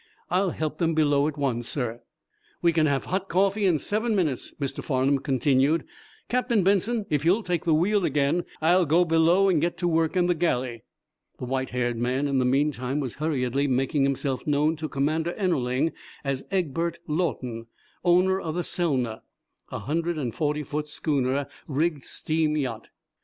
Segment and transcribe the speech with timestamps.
[0.31, 2.01] "I'll help them below at once, sir."
[2.63, 4.83] "We can have hot coffee in seven minutes," Mr.
[4.83, 5.83] Farnum continued.
[6.27, 10.17] "Captain Benson, if you'll take the wheel again, I'll go below and get to work
[10.17, 10.81] in the galley."
[11.37, 15.91] The white haired man, in the meantime, was hurriedly making himself known to Commander Ennerling
[16.23, 17.67] as Egbert Lawton,
[18.03, 19.21] owner of the "Selna,"
[19.71, 22.89] a hundred and forty foot schooner rigged steam yacht.